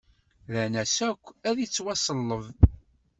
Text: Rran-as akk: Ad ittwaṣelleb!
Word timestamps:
Rran-as 0.49 0.95
akk: 1.09 1.23
Ad 1.49 1.57
ittwaṣelleb! 1.59 2.43